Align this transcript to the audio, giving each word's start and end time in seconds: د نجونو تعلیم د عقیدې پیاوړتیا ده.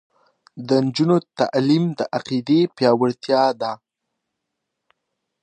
د 0.67 0.69
نجونو 0.85 1.17
تعلیم 1.39 1.85
د 1.99 1.99
عقیدې 2.17 2.61
پیاوړتیا 2.75 3.43
ده. 3.61 3.71